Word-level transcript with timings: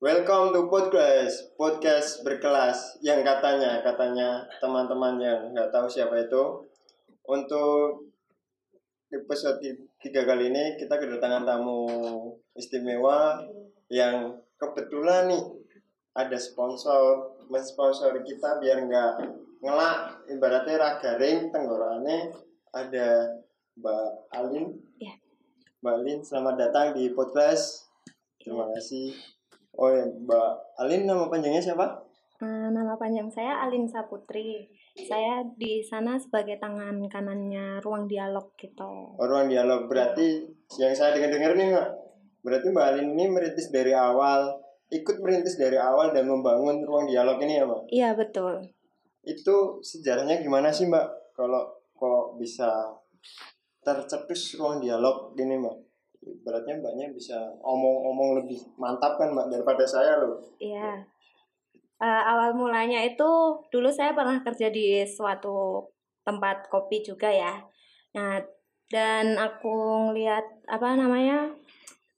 Welcome 0.00 0.56
to 0.56 0.64
podcast, 0.72 1.52
podcast 1.60 2.24
berkelas 2.24 3.04
yang 3.04 3.20
katanya 3.20 3.84
katanya 3.84 4.48
teman-teman 4.56 5.20
yang 5.20 5.52
nggak 5.52 5.68
tahu 5.68 5.84
siapa 5.92 6.16
itu 6.16 6.40
untuk 7.28 8.08
episode 9.12 9.60
tiga 10.00 10.24
kali 10.24 10.48
ini 10.48 10.80
kita 10.80 10.96
kedatangan 10.96 11.44
tamu 11.44 11.84
istimewa 12.56 13.44
yang 13.92 14.40
kebetulan 14.56 15.28
nih 15.28 15.44
ada 16.16 16.38
sponsor 16.40 17.36
mensponsori 17.52 18.24
kita 18.24 18.56
biar 18.56 18.80
nggak 18.88 19.14
ngelak 19.60 20.16
ibaratnya 20.32 20.80
ragaring 20.80 21.52
tenggorokannya 21.52 22.32
ada 22.72 23.36
Mbak 23.76 24.32
Alin. 24.32 24.80
Ya. 24.96 25.12
Mbak 25.84 25.92
Alin 25.92 26.20
selamat 26.24 26.54
datang 26.56 26.86
di 26.96 27.12
podcast. 27.12 27.92
Terima 28.40 28.64
kasih. 28.72 29.39
Oh 29.80 29.88
ya, 29.88 30.04
Mbak 30.04 30.76
Alin 30.76 31.08
nama 31.08 31.32
panjangnya 31.32 31.64
siapa? 31.64 31.88
Eh, 32.40 32.68
nama 32.68 33.00
panjang 33.00 33.32
saya 33.32 33.64
Alin 33.64 33.88
Saputri. 33.88 34.68
Saya 34.92 35.40
di 35.56 35.80
sana 35.80 36.20
sebagai 36.20 36.60
tangan 36.60 37.00
kanannya 37.08 37.80
ruang 37.80 38.04
dialog 38.04 38.52
gitu. 38.60 39.16
Oh, 39.16 39.24
ruang 39.24 39.48
dialog. 39.48 39.88
Berarti 39.88 40.44
yang 40.76 40.92
saya 40.92 41.16
dengar-dengar 41.16 41.56
nih 41.56 41.72
Mbak, 41.72 41.88
berarti 42.44 42.66
Mbak 42.68 42.86
Alin 42.92 43.08
ini 43.16 43.24
merintis 43.32 43.72
dari 43.72 43.96
awal, 43.96 44.52
ikut 44.92 45.16
merintis 45.24 45.56
dari 45.56 45.80
awal 45.80 46.12
dan 46.12 46.28
membangun 46.28 46.84
ruang 46.84 47.08
dialog 47.08 47.40
ini 47.40 47.56
ya 47.56 47.64
Mbak? 47.64 47.82
Iya 47.88 48.08
betul. 48.12 48.60
Itu 49.24 49.80
sejarahnya 49.80 50.44
gimana 50.44 50.68
sih 50.68 50.92
Mbak? 50.92 51.32
Kalau 51.32 51.72
kok 51.96 52.36
bisa 52.36 52.68
tercetus 53.80 54.60
ruang 54.60 54.84
dialog 54.84 55.32
gini 55.32 55.56
Mbak? 55.56 55.89
Beratnya 56.20 56.76
mbaknya 56.76 57.08
bisa 57.16 57.36
omong-omong 57.64 58.44
lebih 58.44 58.60
mantap 58.76 59.16
kan 59.16 59.32
mbak 59.32 59.48
daripada 59.48 59.84
saya 59.88 60.20
loh. 60.20 60.36
Iya. 60.60 61.00
Eh, 62.00 62.22
awal 62.28 62.56
mulanya 62.56 63.00
itu 63.04 63.60
dulu 63.72 63.88
saya 63.88 64.12
pernah 64.12 64.40
kerja 64.44 64.68
di 64.68 65.04
suatu 65.04 65.84
tempat 66.24 66.68
kopi 66.68 67.00
juga 67.00 67.32
ya. 67.32 67.60
Nah, 68.16 68.40
dan 68.92 69.40
aku 69.40 70.08
ngeliat 70.08 70.44
apa 70.68 70.96
namanya 70.96 71.56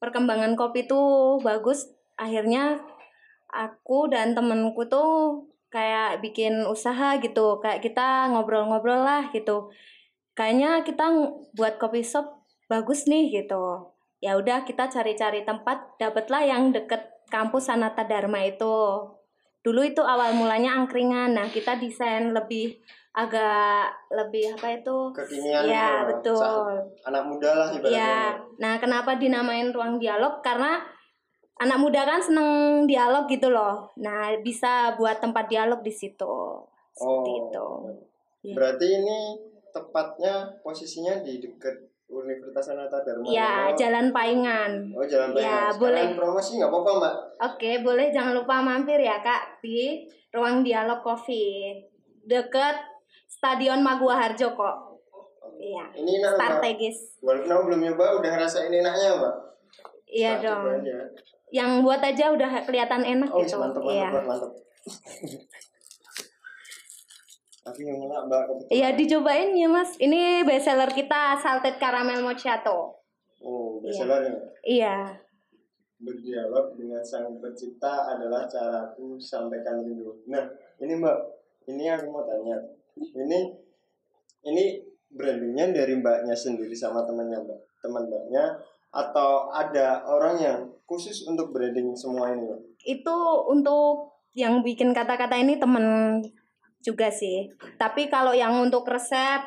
perkembangan 0.02 0.58
kopi 0.58 0.86
tuh 0.90 1.38
bagus. 1.42 1.90
Akhirnya 2.18 2.82
aku 3.54 4.10
dan 4.10 4.34
temenku 4.34 4.86
tuh 4.90 5.46
kayak 5.70 6.18
bikin 6.22 6.66
usaha 6.66 7.18
gitu. 7.22 7.62
Kayak 7.62 7.86
kita 7.86 8.34
ngobrol-ngobrol 8.34 9.02
lah 9.02 9.30
gitu. 9.30 9.70
Kayaknya 10.34 10.82
kita 10.82 11.06
buat 11.54 11.78
kopi 11.78 12.02
shop 12.02 12.42
bagus 12.66 13.04
nih 13.04 13.28
gitu 13.42 13.91
ya 14.22 14.38
udah 14.38 14.62
kita 14.62 14.86
cari-cari 14.86 15.42
tempat 15.42 15.98
dapatlah 15.98 16.46
yang 16.46 16.70
deket 16.70 17.02
kampus 17.26 17.66
Sanata 17.66 18.06
Dharma 18.06 18.38
itu. 18.46 19.02
Dulu 19.62 19.82
itu 19.82 19.98
awal 20.02 20.38
mulanya 20.38 20.78
angkringan. 20.78 21.34
Nah 21.34 21.50
kita 21.50 21.74
desain 21.78 22.30
lebih 22.30 22.78
agak 23.12 23.90
lebih 24.14 24.54
apa 24.54 24.78
itu? 24.78 24.96
Kekinian 25.10 25.66
ya 25.66 26.06
betul. 26.06 26.38
anak 27.04 27.22
muda 27.26 27.50
lah 27.52 27.68
ibaratnya. 27.74 27.98
ya 27.98 28.16
nah 28.62 28.78
kenapa 28.78 29.18
dinamain 29.18 29.74
ruang 29.74 29.98
dialog? 29.98 30.38
Karena 30.40 30.78
anak 31.58 31.78
muda 31.82 32.06
kan 32.06 32.22
seneng 32.22 32.86
dialog 32.86 33.26
gitu 33.26 33.50
loh. 33.50 33.90
Nah 33.98 34.38
bisa 34.40 34.94
buat 34.94 35.18
tempat 35.18 35.50
dialog 35.50 35.82
di 35.82 35.90
situ. 35.90 36.34
Seperti 36.94 37.30
Oh. 37.30 37.40
itu. 37.42 37.68
Iya. 38.50 38.54
Berarti 38.54 38.86
ini 38.86 39.18
tepatnya 39.70 40.50
posisinya 40.62 41.22
di 41.22 41.38
dekat 41.38 41.91
Universitas 42.12 42.60
Sanata 42.62 43.00
Dharma. 43.00 43.24
ya 43.24 43.66
Oh. 43.66 43.74
jalan 43.74 44.06
paingan 44.10 44.92
Oh 44.92 45.02
jalan 45.02 45.32
Ya, 45.32 45.66
Sekarang 45.66 45.80
boleh. 45.80 46.06
promosi 46.12 46.50
nggak 46.54 46.68
apa-apa 46.68 46.90
mbak. 46.94 47.14
Oke, 47.42 47.70
boleh 47.80 48.06
jangan 48.08 48.34
lupa 48.34 48.60
mampir 48.60 48.98
ya 48.98 49.18
Kak 49.18 49.58
di 49.58 50.04
Ruang 50.28 50.60
Dialog 50.60 51.00
Coffee 51.00 51.80
deket 52.22 52.76
Stadion 53.26 53.80
Magua 53.80 54.14
Harjo 54.18 54.52
kok. 54.52 54.76
Iya. 55.56 55.84
Ini 55.94 56.10
enak 56.18 56.30
mbak. 56.30 56.38
Strategis. 56.38 56.96
Walaupun 57.18 57.48
aku 57.48 57.62
belum 57.66 57.80
nyoba, 57.82 58.06
udah 58.14 58.30
ngerasain 58.30 58.68
enaknya 58.68 59.10
mbak. 59.14 59.34
Iya 60.06 60.30
Tak 60.34 60.40
dong. 60.42 60.64
Yang 61.50 61.70
buat 61.80 62.00
aja 62.00 62.24
udah 62.28 62.50
kelihatan 62.62 63.02
enak 63.02 63.28
Oh 63.28 63.40
gitu. 63.40 63.56
mantap 63.56 63.82
Iya. 63.82 64.08
mantap 64.10 64.24
mantap. 64.26 64.50
Aku 64.52 64.60
yang 64.60 64.68
enak 64.68 65.00
mbak. 65.00 65.32
kebetulan. 65.32 65.50
Iya 68.70 68.98
dicobain 68.98 69.54
ya 69.54 69.68
Mas. 69.70 69.94
Ini 70.02 70.42
best 70.42 70.66
seller 70.66 70.90
kita 70.90 71.38
salted 71.38 71.78
caramel 71.78 72.22
macchiato. 72.26 72.98
Oh 73.42 73.78
Iya. 73.82 73.90
bestsellernya. 73.90 74.34
Iya. 74.62 74.96
Berdialog 76.02 76.74
dengan 76.74 77.02
sang 77.02 77.38
pencipta 77.38 78.10
adalah 78.10 78.50
caraku 78.50 79.14
sampaikan 79.22 79.78
rindu. 79.86 80.18
Nah, 80.26 80.42
ini 80.82 80.98
Mbak, 80.98 81.18
ini 81.70 81.86
aku 81.86 82.06
mau 82.10 82.26
tanya. 82.26 82.58
Ini 82.98 83.38
ini 84.42 84.64
brandingnya 85.14 85.70
dari 85.70 85.94
Mbaknya 86.02 86.34
sendiri 86.34 86.74
sama 86.74 87.06
temannya 87.06 87.38
Mbak, 87.46 87.60
teman 87.78 88.10
Mbaknya 88.10 88.58
atau 88.92 89.48
ada 89.54 90.02
orang 90.04 90.36
yang 90.42 90.58
khusus 90.84 91.24
untuk 91.30 91.54
branding 91.54 91.94
semua 91.94 92.34
ini 92.34 92.50
Mbak? 92.50 92.60
Itu 92.82 93.46
untuk 93.46 94.18
yang 94.34 94.66
bikin 94.66 94.90
kata-kata 94.90 95.38
ini 95.38 95.62
temen 95.62 96.18
juga 96.82 97.08
sih. 97.08 97.48
Tapi 97.78 98.10
kalau 98.10 98.34
yang 98.34 98.58
untuk 98.58 98.84
resep 98.84 99.40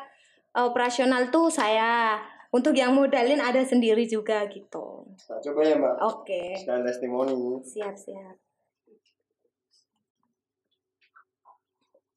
operasional 0.56 1.28
tuh 1.28 1.52
saya. 1.52 2.16
Untuk 2.54 2.72
yang 2.72 2.96
modalin 2.96 3.42
ada 3.42 3.60
sendiri 3.60 4.08
juga 4.08 4.48
gitu. 4.48 5.04
Nah, 5.28 5.38
coba 5.44 5.60
ya 5.60 5.76
Mbak. 5.76 5.94
Oke. 6.08 6.56
Sekalian 6.56 6.88
testimoni. 6.88 7.36
Siap, 7.60 7.92
siap. 7.92 8.36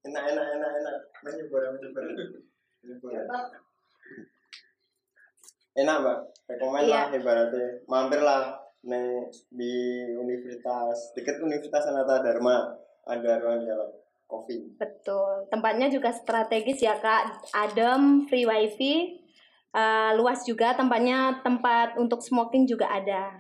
Enak, 0.07 0.23
enak, 0.31 0.45
enak, 0.55 0.71
enak. 0.79 0.95
Banyak 1.27 1.45
barang, 1.51 1.71
banyak 1.75 1.91
barang. 1.91 2.15
Barang. 3.03 3.47
Enak 5.75 5.95
Mbak, 5.99 6.17
rekomen 6.47 6.81
Iya. 6.87 6.95
lah 6.95 7.05
ibaratnya. 7.11 7.67
Mampir 7.91 8.21
lah 8.23 8.43
nih 8.87 9.27
di 9.51 9.73
universitas, 10.15 11.11
dekat 11.11 11.43
Universitas 11.43 11.83
Sanata 11.83 12.23
Dharma 12.23 12.79
ada 13.03 13.31
ruang 13.43 13.59
dialog 13.59 13.98
kopi. 14.29 14.77
Betul. 14.77 15.49
Tempatnya 15.49 15.89
juga 15.89 16.13
strategis 16.13 16.85
ya, 16.85 17.01
Kak. 17.01 17.49
Adem, 17.51 18.29
free 18.29 18.45
wifi. 18.45 19.17
eh, 19.69 20.11
luas 20.17 20.41
juga 20.49 20.73
tempatnya 20.73 21.45
tempat 21.45 21.93
untuk 21.97 22.25
smoking 22.25 22.65
juga 22.65 22.89
ada. 22.89 23.37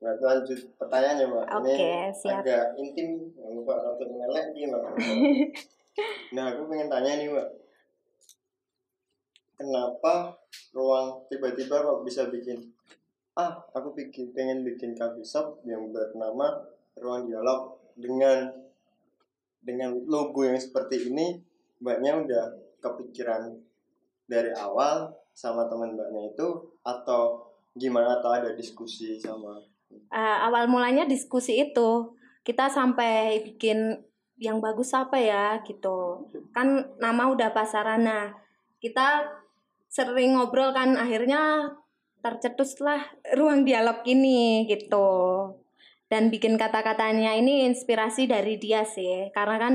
Nah, 0.00 0.16
lanjut 0.18 0.56
pertanyaannya 0.80 1.26
Mbak. 1.28 1.46
Oke, 1.60 1.76
Ini 1.76 2.10
siap. 2.16 2.40
agak 2.40 2.74
intim, 2.80 3.30
jangan 3.36 3.52
lupa 3.52 3.74
rambut 3.84 4.08
melek 4.10 4.46
Mbak. 4.56 4.82
nah, 6.34 6.44
aku 6.50 6.62
pengen 6.72 6.88
tanya 6.88 7.20
nih 7.20 7.28
Mbak. 7.30 7.48
Kenapa 9.60 10.40
ruang 10.72 11.28
tiba-tiba 11.28 11.84
kok 11.84 12.00
bisa 12.00 12.32
bikin 12.32 12.72
ah 13.36 13.60
aku 13.76 13.92
bikin 13.92 14.32
pengen 14.32 14.64
bikin 14.66 14.96
coffee 14.96 15.22
shop 15.22 15.60
yang 15.68 15.86
bernama 15.92 16.64
ruang 16.98 17.28
dialog 17.28 17.76
dengan 17.94 18.50
dengan 19.60 19.96
logo 20.08 20.42
yang 20.44 20.56
seperti 20.56 21.12
ini 21.12 21.40
mbaknya 21.80 22.16
udah 22.20 22.44
kepikiran 22.80 23.56
dari 24.28 24.52
awal 24.56 25.12
sama 25.36 25.68
teman 25.68 25.96
mbaknya 25.96 26.32
itu 26.32 26.48
atau 26.84 27.48
gimana 27.76 28.18
atau 28.20 28.32
ada 28.32 28.52
diskusi 28.56 29.20
sama 29.20 29.60
Eh, 30.10 30.36
awal 30.46 30.70
mulanya 30.70 31.06
diskusi 31.06 31.58
itu 31.58 32.14
kita 32.46 32.70
sampai 32.70 33.42
bikin 33.42 33.98
yang 34.40 34.62
bagus 34.62 34.94
apa 34.94 35.18
ya 35.18 35.60
gitu. 35.66 36.26
Kan 36.54 36.96
nama 36.98 37.30
udah 37.30 37.50
pasaran. 37.54 38.06
Nah, 38.06 38.34
kita 38.78 39.26
sering 39.90 40.38
ngobrol 40.38 40.70
kan 40.70 40.94
akhirnya 40.94 41.74
tercetuslah 42.22 43.02
ruang 43.34 43.66
dialog 43.66 44.02
ini 44.06 44.66
gitu. 44.70 45.08
Dan 46.10 46.26
bikin 46.28 46.58
kata-katanya 46.58 47.38
ini 47.38 47.70
inspirasi 47.70 48.26
dari 48.26 48.58
dia 48.58 48.82
sih. 48.82 49.30
Karena 49.30 49.56
kan 49.62 49.74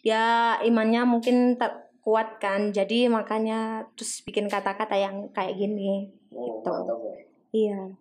dia 0.00 0.56
imannya 0.64 1.04
mungkin 1.04 1.60
ter- 1.60 1.92
kuat 2.00 2.40
kan. 2.40 2.72
Jadi 2.72 3.12
makanya 3.12 3.84
terus 3.92 4.24
bikin 4.24 4.48
kata-kata 4.48 4.96
yang 4.96 5.28
kayak 5.36 5.60
gini. 5.60 6.08
oh 6.32 6.58
Gitu. 6.64 6.68
mantap 6.72 6.96
Mbak. 6.98 7.16
Iya. 7.54 7.94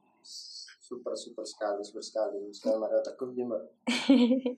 super 0.83 1.13
super 1.17 1.45
sekali 1.45 1.81
super 1.81 2.01
sekali 2.01 2.37
sekali 2.53 2.77
Mario 2.77 3.01
Teguh 3.01 3.33
ya 3.33 3.45
mbak 3.47 3.63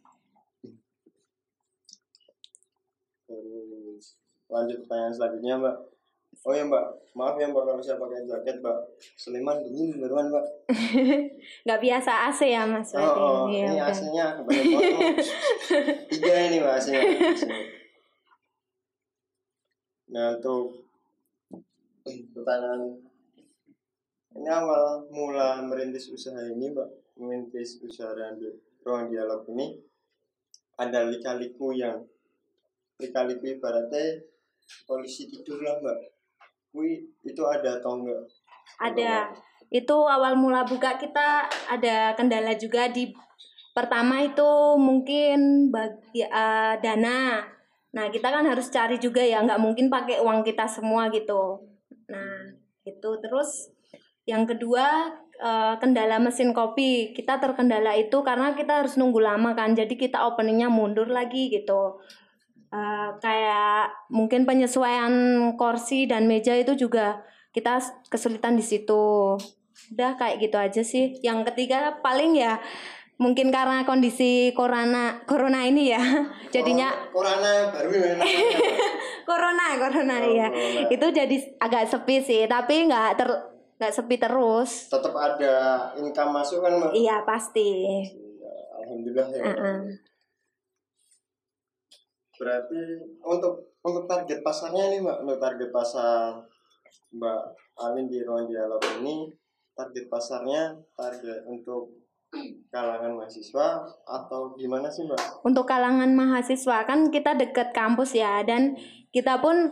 Terus, 3.25 4.05
lanjut 4.45 4.77
pertanyaan 4.85 5.13
selanjutnya 5.15 5.53
mbak 5.57 5.77
oh 6.43 6.51
ya 6.51 6.63
mbak. 6.65 6.85
Maaf 7.15 7.39
ya 7.39 7.47
mbak 7.47 7.63
kalau 7.63 7.79
saya 7.79 7.95
pakai 7.95 8.27
jaket 8.27 8.59
mbak. 8.59 8.77
Sleman 9.15 9.63
dingin 9.63 9.95
beneran 9.95 10.27
mbak. 10.27 10.45
Nggak 11.63 11.79
biasa 11.79 12.11
AC 12.27 12.39
ya 12.45 12.63
Mas? 12.67 12.91
Oh, 12.91 12.99
berarti. 12.99 13.21
oh 13.21 13.45
Iya, 13.47 13.63
ini 13.63 13.75
udah. 13.75 13.87
AC-nya 13.87 14.25
tiga 16.11 16.33
ini 16.43 16.57
mbak 16.59 16.73
AC-nya. 16.75 17.01
Nah 20.11 20.25
untuk 20.35 20.65
pertanyaan. 22.33 22.81
Ini 24.35 24.49
awal 24.51 25.07
mula 25.09 25.63
merintis 25.63 26.11
usaha 26.11 26.43
ini 26.45 26.69
mbak. 26.69 26.89
Merintis 27.15 27.79
usaha 27.79 28.11
di- 28.35 28.59
ruang 28.83 29.07
dialog 29.07 29.47
ini. 29.49 29.79
Ada 30.75 31.07
lika-liku 31.07 31.71
yang 31.71 32.03
lika-liku 32.99 33.47
ibaratnya 33.49 34.19
polisi 34.83 35.27
tidur 35.27 35.63
lah 35.63 35.79
mbak 35.79 36.14
Wih, 36.75 37.07
itu 37.23 37.41
ada 37.47 37.79
atau 37.79 38.03
enggak? 38.03 38.23
Ada. 38.83 39.31
Itu 39.71 40.03
awal 40.03 40.35
mula 40.35 40.67
buka 40.67 40.99
kita 40.99 41.47
ada 41.71 42.11
kendala 42.19 42.59
juga 42.59 42.91
di 42.91 43.15
pertama 43.71 44.19
itu 44.23 44.75
mungkin 44.75 45.71
bagi 45.71 46.27
eh, 46.27 46.75
dana. 46.83 47.47
Nah, 47.95 48.05
kita 48.11 48.27
kan 48.27 48.43
harus 48.43 48.67
cari 48.67 48.99
juga 48.99 49.23
ya, 49.23 49.39
nggak 49.39 49.63
mungkin 49.63 49.87
pakai 49.87 50.19
uang 50.19 50.43
kita 50.43 50.67
semua 50.67 51.07
gitu. 51.15 51.63
Nah, 52.11 52.51
itu 52.83 53.09
terus 53.23 53.71
yang 54.27 54.43
kedua 54.43 55.15
eh, 55.39 55.75
kendala 55.79 56.19
mesin 56.19 56.51
kopi. 56.51 57.15
Kita 57.15 57.39
terkendala 57.39 57.95
itu 57.95 58.19
karena 58.19 58.51
kita 58.51 58.83
harus 58.83 58.99
nunggu 58.99 59.23
lama 59.23 59.55
kan. 59.55 59.71
Jadi 59.71 59.95
kita 59.95 60.27
openingnya 60.27 60.67
mundur 60.67 61.07
lagi 61.07 61.47
gitu. 61.47 62.03
Eh, 62.67 63.09
kayak 63.17 64.09
mungkin 64.09 64.43
penyesuaian 64.43 65.13
kursi 65.55 66.05
dan 66.05 66.25
meja 66.25 66.51
itu 66.53 66.75
juga 66.75 67.21
kita 67.49 67.79
kesulitan 68.07 68.53
di 68.53 68.65
situ. 68.65 69.37
Udah 69.91 70.11
kayak 70.15 70.39
gitu 70.39 70.57
aja 70.57 70.81
sih. 70.81 71.15
Yang 71.19 71.53
ketiga 71.53 71.99
paling 71.99 72.35
ya 72.35 72.59
mungkin 73.15 73.47
karena 73.47 73.87
kondisi 73.87 74.51
corona 74.51 75.23
corona 75.23 75.63
ini 75.63 75.93
ya. 75.93 76.03
Jadinya 76.55 76.91
corona 77.09 77.71
baru 77.71 77.91
ya 77.95 78.13
corona 79.29 79.65
corona 79.79 80.15
Oh, 80.19 80.29
ya. 80.29 80.47
corona. 80.51 80.89
Itu 80.91 81.05
jadi 81.09 81.35
agak 81.57 81.87
sepi 81.87 82.15
sih, 82.19 82.43
tapi 82.45 82.85
nggak 82.85 83.09
ter 83.15 83.29
nggak 83.75 83.91
sepi 83.93 84.15
terus. 84.15 84.87
tetap 84.87 85.11
ada 85.13 85.53
income 85.95 86.31
masuk 86.33 86.59
kan 86.59 86.75
mbak 86.75 86.91
Iya 86.91 87.23
pasti. 87.23 87.69
Iya, 88.11 88.51
alhamdulillah 88.79 89.27
ya 89.31 89.41
Heeh. 89.43 89.77
Berarti 92.35 92.81
untuk 93.21 93.53
untuk 93.79 94.03
target 94.05 94.39
pasarnya 94.41 94.89
nih 94.89 94.99
mbak 94.99 95.17
untuk 95.23 95.39
target 95.39 95.69
pasar 95.69 96.35
mbak 97.11 97.41
Alin 97.75 98.07
di 98.07 98.23
ruang 98.23 98.47
dialog 98.47 98.79
ini 98.99 99.27
target 99.71 100.07
pasarnya 100.07 100.71
target 100.95 101.43
untuk 101.45 101.91
kalangan 102.67 103.15
mahasiswa 103.15 103.79
atau 104.03 104.51
gimana 104.55 104.91
sih 104.91 105.03
mbak 105.03 105.19
Untuk 105.43 105.63
kalangan 105.63 106.11
mahasiswa 106.11 106.83
kan 106.83 107.07
kita 107.07 107.35
deket 107.35 107.71
kampus 107.71 108.15
ya 108.15 108.43
dan 108.43 108.75
kita 109.09 109.39
pun 109.39 109.71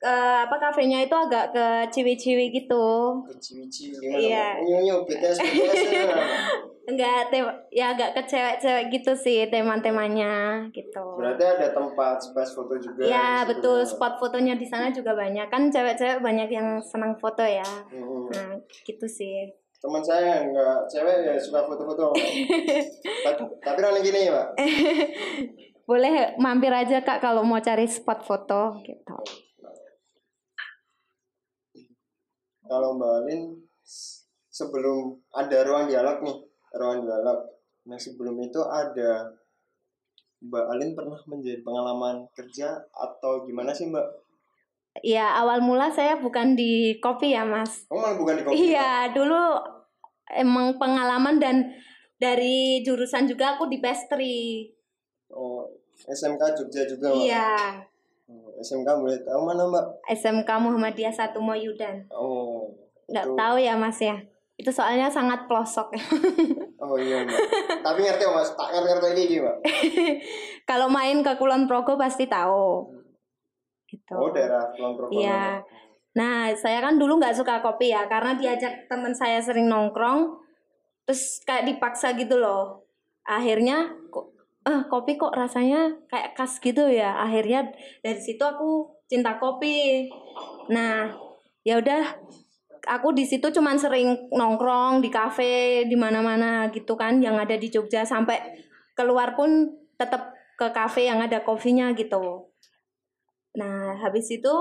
eh, 0.00 0.38
apa 0.44 0.56
kafenya 0.60 1.00
itu 1.00 1.16
agak 1.16 1.56
ke 1.56 1.66
ciwi-ciwi 1.88 2.52
gitu. 2.52 3.16
keciwi-ciwi 3.24 3.96
gimana 3.96 4.20
Iya. 4.20 4.46
mbak 4.60 4.80
nyu 4.84 4.96
BTS 5.02 5.36
BTS 5.40 6.73
Enggak 6.84 7.32
tem 7.32 7.40
ya 7.72 7.96
agak 7.96 8.12
ke 8.12 8.22
cewek-cewek 8.28 8.92
gitu 8.92 9.16
sih 9.16 9.48
tema-temanya 9.48 10.68
gitu. 10.68 11.16
berarti 11.16 11.40
ada 11.40 11.72
tempat 11.72 12.20
space 12.20 12.52
foto 12.52 12.76
juga 12.76 13.08
Ya 13.08 13.40
betul 13.48 13.80
spot 13.88 14.20
fotonya 14.20 14.52
di 14.52 14.68
sana 14.68 14.92
juga 14.92 15.16
banyak 15.16 15.48
kan 15.48 15.72
cewek-cewek 15.72 16.20
banyak 16.20 16.52
yang 16.52 16.76
senang 16.84 17.16
foto 17.16 17.40
ya. 17.40 17.64
Mm-mm. 17.88 18.28
Nah 18.28 18.60
gitu 18.84 19.08
sih. 19.08 19.48
teman 19.80 20.00
saya 20.00 20.40
yang 20.40 20.48
nggak 20.48 20.88
cewek 20.88 21.28
ya 21.28 21.36
suka 21.36 21.60
foto-foto 21.68 22.08
tapi, 23.28 23.40
tapi 23.60 23.78
orang 23.84 24.00
gini 24.00 24.32
mbak 24.32 24.48
Boleh 25.88 26.32
mampir 26.40 26.72
aja 26.72 27.04
kak 27.04 27.20
kalau 27.20 27.44
mau 27.44 27.60
cari 27.60 27.84
spot 27.84 28.24
foto 28.24 28.80
gitu. 28.80 29.16
kalau 32.64 32.96
Mbak 32.96 33.12
Alin 33.20 33.42
sebelum 34.48 35.20
ada 35.36 35.68
ruang 35.68 35.84
dialog 35.84 36.24
nih 36.24 36.36
ruang 36.74 37.02
dialog 37.02 37.38
nah 37.84 37.96
sebelum 37.96 38.38
itu 38.40 38.60
ada 38.60 39.28
Mbak 40.40 40.64
Alin 40.68 40.92
pernah 40.92 41.16
menjadi 41.24 41.64
pengalaman 41.64 42.28
kerja 42.32 42.76
atau 42.92 43.48
gimana 43.48 43.72
sih 43.72 43.88
Mbak? 43.88 44.04
Ya 45.00 45.32
awal 45.34 45.58
mula 45.58 45.88
saya 45.88 46.20
bukan 46.20 46.52
di 46.52 47.00
kopi 47.00 47.32
ya 47.32 47.42
mas. 47.42 47.88
Kamu 47.88 47.96
malah 47.98 48.16
bukan 48.20 48.34
di 48.36 48.42
kopi? 48.44 48.54
Iya 48.68 49.08
dulu 49.10 49.40
emang 50.28 50.76
pengalaman 50.76 51.40
dan 51.40 51.72
dari 52.14 52.84
jurusan 52.84 53.24
juga 53.24 53.56
aku 53.56 53.66
di 53.66 53.80
pastry. 53.80 54.68
Oh, 55.32 55.64
SMK 56.04 56.42
Jogja 56.54 56.84
juga 56.84 57.08
Mbak? 57.10 57.24
Iya 57.24 57.50
Oh, 58.24 58.48
SMK 58.56 58.88
boleh 59.00 59.20
tahu 59.20 59.40
mana 59.44 59.64
Mbak? 59.64 59.86
SMK 60.12 60.50
Muhammadiyah 60.60 61.12
1 61.12 61.40
Moyudan. 61.40 62.04
Oh, 62.08 62.68
Nggak 63.08 63.26
itu- 63.26 63.36
tahu 63.36 63.56
ya 63.58 63.74
mas 63.74 63.96
ya. 63.96 64.16
Itu 64.56 64.68
soalnya 64.68 65.08
sangat 65.08 65.48
pelosok. 65.48 65.88
Oh 66.80 66.98
iya 66.98 67.22
Mbak. 67.22 67.40
Tapi 67.86 67.98
ngerti 68.02 68.24
Mas, 68.30 68.50
tak 68.54 68.68
ngerti-ngerti 68.74 69.22
ini 69.30 69.36
Mbak. 69.42 69.56
Kalau 70.70 70.88
main 70.90 71.22
ke 71.22 71.32
Kulon 71.38 71.70
Progo 71.70 71.94
pasti 71.94 72.26
tahu. 72.26 72.90
Gitu. 73.86 74.14
Oh, 74.14 74.30
daerah 74.34 74.72
Kulon 74.74 74.98
Progo. 74.98 75.14
Iya. 75.14 75.62
Nah, 76.14 76.54
saya 76.54 76.78
kan 76.78 76.94
dulu 76.94 77.18
nggak 77.18 77.34
suka 77.34 77.58
kopi 77.58 77.90
ya, 77.90 78.06
karena 78.06 78.38
diajak 78.38 78.86
teman 78.86 79.10
saya 79.10 79.42
sering 79.42 79.66
nongkrong, 79.66 80.38
terus 81.02 81.42
kayak 81.42 81.66
dipaksa 81.66 82.14
gitu 82.14 82.38
loh. 82.38 82.86
Akhirnya 83.26 83.90
kok, 84.14 84.30
eh 84.62 84.86
kopi 84.86 85.18
kok 85.18 85.34
rasanya 85.34 85.90
kayak 86.06 86.38
khas 86.38 86.62
gitu 86.62 86.86
ya. 86.86 87.18
Akhirnya 87.18 87.66
dari 87.98 88.20
situ 88.22 88.42
aku 88.46 88.94
cinta 89.10 89.42
kopi. 89.42 90.06
Nah, 90.70 91.10
ya 91.66 91.82
udah, 91.82 92.14
aku 92.86 93.12
di 93.16 93.24
situ 93.24 93.48
cuman 93.50 93.76
sering 93.80 94.28
nongkrong 94.32 95.00
di 95.04 95.08
kafe 95.08 95.84
di 95.88 95.96
mana-mana 95.96 96.68
gitu 96.70 96.94
kan, 96.94 97.18
yang 97.18 97.36
ada 97.40 97.56
di 97.56 97.68
Jogja 97.72 98.04
sampai 98.04 98.38
keluar 98.94 99.34
pun 99.34 99.68
tetap 99.98 100.32
ke 100.54 100.66
kafe 100.70 101.10
yang 101.10 101.18
ada 101.24 101.42
kopinya 101.42 101.90
gitu. 101.96 102.50
Nah, 103.58 103.98
habis 104.02 104.26
itu 104.30 104.54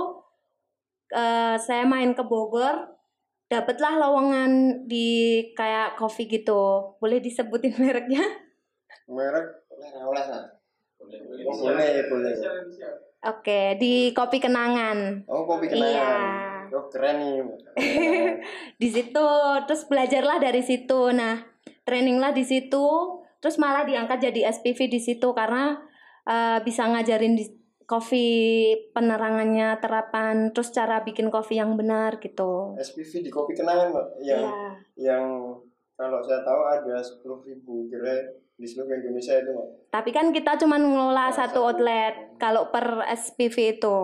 eh, 1.14 1.56
saya 1.58 1.84
main 1.86 2.14
ke 2.18 2.24
Bogor, 2.26 2.94
dapatlah 3.50 3.94
lowongan 4.02 4.86
di 4.90 5.42
kayak 5.54 6.00
kopi 6.00 6.26
gitu. 6.30 6.98
Boleh 6.98 7.22
disebutin 7.22 7.74
mereknya? 7.82 8.24
Merek 9.10 9.48
oleh 9.74 9.90
oleh 10.00 10.24
nah. 10.32 10.46
Oh, 11.44 11.56
boleh, 11.60 12.08
boleh. 12.08 12.34
Oke, 13.24 13.76
di 13.80 14.12
Kopi 14.16 14.40
Kenangan. 14.40 15.28
Oh, 15.28 15.44
kopi 15.48 15.68
kenangan. 15.72 15.92
Iya. 15.92 16.53
Oh, 16.74 16.90
keren 16.90 17.22
nih. 17.22 17.38
Di 18.82 18.90
situ, 18.90 19.28
terus 19.64 19.86
belajarlah 19.86 20.38
dari 20.38 20.60
situ. 20.60 21.14
Nah, 21.14 21.38
traininglah 21.84 22.32
di 22.32 22.42
situ, 22.42 22.82
terus 23.38 23.56
malah 23.56 23.86
diangkat 23.86 24.18
jadi 24.24 24.50
SPV 24.50 24.90
di 24.90 24.98
situ 24.98 25.30
karena 25.32 25.78
eh, 26.24 26.58
bisa 26.62 26.88
ngajarin 26.88 27.36
di 27.36 27.46
kopi 27.84 28.26
penerangannya, 28.90 29.78
terapan, 29.78 30.50
terus 30.50 30.72
cara 30.72 31.04
bikin 31.04 31.28
kopi 31.28 31.60
yang 31.60 31.76
benar 31.76 32.18
gitu. 32.18 32.74
SPV 32.76 33.22
di 33.22 33.30
kopi 33.30 33.54
kenangan 33.54 33.92
Mbak. 33.92 34.08
Yang 34.20 34.42
Iya. 34.42 34.60
yang 35.14 35.24
kalau 35.94 36.20
saya 36.20 36.42
tahu 36.42 36.62
ada 36.66 36.96
10.000 36.98 37.54
gerai 37.86 38.20
di 38.54 38.66
seluruh 38.66 38.96
Indonesia 38.96 39.36
itu 39.36 39.52
Mbak. 39.52 39.68
Tapi 39.92 40.10
kan 40.10 40.32
kita 40.32 40.58
cuma 40.58 40.80
ngelola 40.80 41.28
Oh, 41.28 41.30
satu 41.30 41.60
satu. 41.60 41.68
outlet 41.70 42.16
kalau 42.40 42.72
per 42.72 43.04
SPV 43.06 43.78
itu 43.78 43.98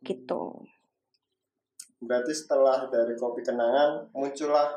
gitu. 0.00 0.64
Berarti 1.98 2.30
setelah 2.30 2.86
dari 2.86 3.14
kopi 3.14 3.42
kenangan 3.42 4.06
muncullah 4.12 4.70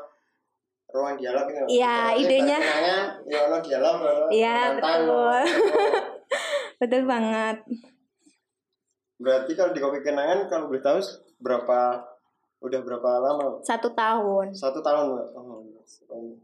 ruang 0.88 1.16
dialog 1.16 1.46
ini. 1.46 1.78
Iya, 1.78 1.96
idenya- 2.14 2.60
Kenangan, 2.60 3.04
ya 3.24 3.40
dialog. 3.60 3.94
Iya, 4.28 4.56
betul. 4.76 5.00
ono- 5.06 5.46
Betul 6.82 7.02
banget. 7.06 7.56
Berarti 9.16 9.52
kalau 9.54 9.70
di 9.70 9.78
kopi 9.78 10.02
kenangan 10.02 10.50
kalau 10.50 10.66
boleh 10.66 10.82
tahu 10.82 10.98
berapa 11.38 11.78
udah 12.58 12.80
berapa 12.82 13.10
lama? 13.22 13.62
Satu 13.62 13.94
tahun. 13.94 14.50
Satu 14.50 14.82
tahun. 14.82 15.06
Oh, 15.32 15.62
setahun. 15.82 16.42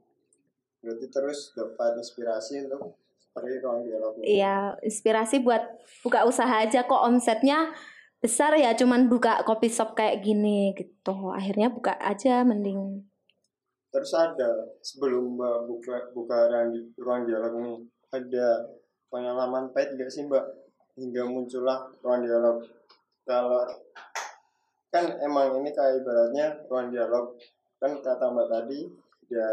Berarti 0.79 1.07
terus 1.11 1.51
dapat 1.53 1.99
inspirasi 1.99 2.63
untuk 2.65 2.95
seperti 3.19 3.59
ruang 3.59 3.83
dialog. 3.83 4.15
Iya, 4.23 4.79
inspirasi 4.81 5.43
buat 5.43 5.63
buka 6.01 6.23
usaha 6.23 6.63
aja 6.63 6.87
kok 6.87 7.03
omsetnya 7.03 7.75
besar 8.19 8.55
ya 8.59 8.75
cuman 8.75 9.07
buka 9.07 9.47
kopi 9.47 9.71
shop 9.71 9.95
kayak 9.95 10.23
gini 10.23 10.75
gitu. 10.75 11.15
Akhirnya 11.31 11.71
buka 11.71 11.95
aja 11.97 12.43
mending. 12.43 13.07
Terus 13.89 14.13
ada 14.13 14.69
sebelum 14.85 15.39
Mbak 15.39 15.59
buka 15.65 15.97
buka 16.13 16.39
ruang, 16.51 16.69
di- 16.75 16.93
ruang 17.01 17.23
dialog 17.25 17.53
ini 17.57 17.75
ada 18.13 18.69
pengalaman 19.09 19.73
pahit 19.73 19.97
gak 19.97 20.13
sih 20.13 20.29
Mbak 20.29 20.45
hingga 21.01 21.25
muncullah 21.25 21.89
ruang 22.05 22.21
dialog 22.21 22.61
kalau 23.25 23.65
kan 24.89 25.05
emang 25.21 25.61
ini 25.61 25.71
kayak 25.73 26.01
ibaratnya 26.01 26.47
ruang 26.69 26.93
dialog 26.93 27.33
kan 27.81 27.97
kata 27.97 28.29
Mbak 28.29 28.49
tadi 28.51 28.81
ya 29.33 29.47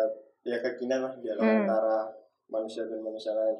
ya 0.44 0.58
kekinian 0.60 1.06
lah 1.06 1.14
dialog 1.20 1.44
Hmm. 1.46 1.64
antara 1.64 2.12
manusia 2.52 2.84
dan 2.88 3.00
manusia 3.00 3.32
lain 3.32 3.56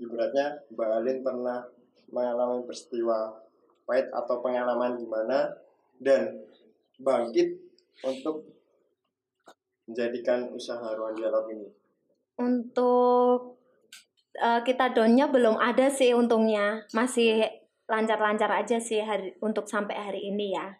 ibaratnya 0.00 0.56
Mbak 0.72 0.88
Alin 0.88 1.18
pernah 1.20 1.58
mengalami 2.08 2.64
peristiwa 2.64 3.43
pahit 3.84 4.08
atau 4.12 4.40
pengalaman 4.40 4.96
gimana 4.96 5.52
dan 6.00 6.40
bangkit 7.00 7.60
untuk 8.04 8.44
menjadikan 9.84 10.48
usaha 10.52 10.96
ruang 10.96 11.14
dialog 11.16 11.44
ini 11.52 11.68
Untuk 12.34 13.60
uh, 14.40 14.60
kita 14.66 14.90
downnya 14.90 15.30
belum 15.30 15.54
ada 15.60 15.86
sih 15.86 16.16
untungnya, 16.16 16.82
masih 16.90 17.46
lancar-lancar 17.86 18.50
aja 18.50 18.80
sih 18.80 18.98
hari 19.04 19.36
untuk 19.38 19.68
sampai 19.70 19.94
hari 19.94 20.20
ini 20.32 20.56
ya. 20.56 20.74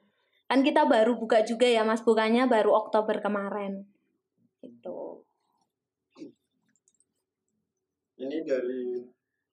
Kan 0.51 0.67
kita 0.67 0.89
baru 0.89 1.15
buka 1.15 1.47
juga 1.47 1.69
ya 1.69 1.87
Mas, 1.87 2.03
bukannya 2.03 2.49
baru 2.51 2.75
Oktober 2.75 3.23
kemarin. 3.23 3.87
Itu. 4.65 5.23
Ini 8.19 8.39
dari 8.43 9.05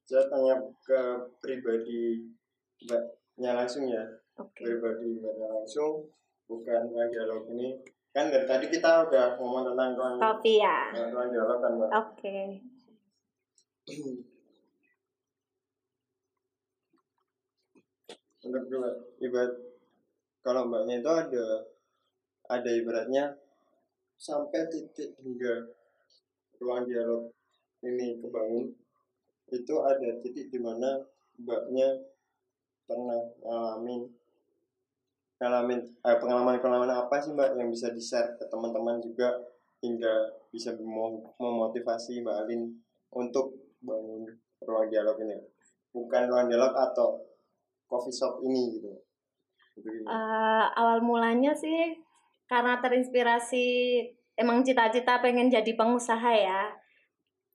saya 0.08 0.26
tanya 0.32 0.56
ke 0.84 1.02
pribadi 1.40 2.24
mbaknya 3.38 3.52
langsung 3.58 3.84
ya. 3.88 4.04
Okay. 4.36 4.66
Pribadi 4.66 5.20
mbaknya 5.20 5.48
langsung, 5.52 6.10
bukan 6.52 6.92
dialog 6.92 7.48
ini 7.56 7.80
kan 8.12 8.28
dari 8.28 8.44
tadi 8.44 8.68
kita 8.68 9.08
udah 9.08 9.40
ngomong 9.40 9.72
tentang 9.72 9.96
ruang 9.96 10.20
kopi 10.20 10.60
ya 10.60 10.92
ruang 10.92 11.32
dialog 11.32 11.64
kan 11.64 11.80
mbak 11.80 11.88
oke 11.96 12.20
okay. 12.20 12.60
untuk 18.52 18.68
juga 18.68 19.00
ibarat 19.24 19.56
kalau 20.44 20.68
mbaknya 20.68 21.00
itu 21.00 21.08
ada 21.08 21.72
ada 22.52 22.68
ibaratnya 22.68 23.40
sampai 24.20 24.68
titik 24.68 25.16
hingga 25.24 25.72
ruang 26.60 26.92
dialog 26.92 27.32
ini 27.80 28.20
kebangun 28.20 28.76
itu 29.56 29.76
ada 29.88 30.20
titik 30.20 30.52
di 30.52 30.60
mana 30.60 31.00
mbaknya 31.40 32.11
pernah 32.92 33.22
ngalamin 33.40 34.02
ngalamin 35.40 35.80
eh, 35.80 36.18
pengalaman-pengalaman 36.20 36.92
apa 36.92 37.16
sih 37.24 37.32
mbak 37.32 37.56
yang 37.56 37.72
bisa 37.72 37.96
di 37.96 38.04
share 38.04 38.36
ke 38.36 38.46
teman-teman 38.52 39.00
juga 39.00 39.32
hingga 39.80 40.28
bisa 40.52 40.76
memotivasi 41.40 42.20
mbak 42.20 42.46
Alin 42.46 42.68
untuk 43.16 43.56
bangun 43.82 44.28
ruang 44.62 44.92
dialog 44.92 45.18
ini 45.24 45.40
bukan 45.96 46.28
ruang 46.28 46.52
dialog 46.52 46.76
atau 46.76 47.20
coffee 47.88 48.16
shop 48.16 48.40
ini 48.44 48.80
gitu. 48.80 48.92
Uh, 50.08 50.68
awal 50.76 51.04
mulanya 51.04 51.52
sih 51.56 51.96
karena 52.48 52.80
terinspirasi 52.80 53.68
emang 54.36 54.64
cita-cita 54.64 55.20
pengen 55.20 55.52
jadi 55.52 55.72
pengusaha 55.76 56.32
ya. 56.32 56.72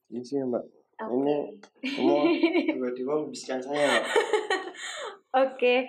Ini 0.09 0.21
sih 0.21 0.41
mbak. 0.41 0.65
Okay. 0.97 1.13
Ini 1.13 1.35
mau 2.01 2.25
tiba-tiba 2.73 3.13
membiskan 3.21 3.61
saya. 3.61 4.01
Oke. 5.35 5.55
okay. 5.55 5.79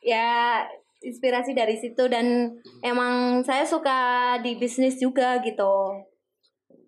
Ya 0.00 0.64
inspirasi 1.00 1.56
dari 1.56 1.80
situ 1.80 2.08
dan 2.12 2.56
emang 2.84 3.40
saya 3.40 3.64
suka 3.64 4.36
di 4.44 4.56
bisnis 4.60 5.00
juga 5.00 5.40
gitu. 5.40 5.96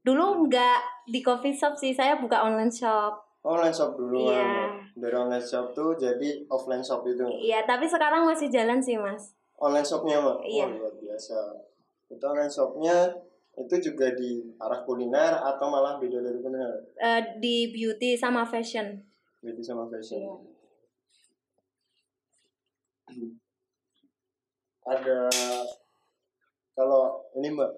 Dulu 0.05 0.49
nggak 0.49 1.09
di 1.09 1.21
coffee 1.25 1.57
shop 1.57 1.75
sih, 1.79 1.97
saya 1.97 2.21
buka 2.21 2.45
online 2.45 2.73
shop. 2.73 3.17
Online 3.43 3.75
shop 3.75 3.99
dulu 3.99 4.31
Iya. 4.31 4.71
Dari 4.95 5.17
online 5.17 5.43
shop 5.43 5.75
tuh 5.75 5.97
jadi 5.99 6.47
offline 6.47 6.85
shop 6.85 7.03
itu. 7.09 7.25
Iya, 7.27 7.65
tapi 7.67 7.89
sekarang 7.89 8.29
masih 8.29 8.53
jalan 8.53 8.79
sih, 8.79 8.95
Mas. 9.01 9.35
Online 9.59 9.87
shopnya? 9.87 10.19
Iya. 10.45 10.67
Oh, 10.69 10.79
luar 10.79 10.95
biasa. 11.01 11.39
Itu 12.13 12.23
online 12.23 12.53
shopnya 12.53 12.97
itu 13.53 13.93
juga 13.93 14.13
di 14.17 14.43
arah 14.57 14.81
kuliner 14.85 15.43
atau 15.43 15.67
malah 15.69 16.01
beda 16.01 16.21
dari 16.21 16.39
kuliner? 16.39 16.73
Uh, 16.99 17.21
di 17.41 17.71
beauty 17.73 18.15
sama 18.15 18.45
fashion. 18.45 19.01
Beauty 19.41 19.63
sama 19.65 19.89
fashion. 19.89 20.23
Iya. 20.23 20.52
Ada 24.83 25.31
kalau 26.73 27.23
ini 27.39 27.53
mbak 27.55 27.71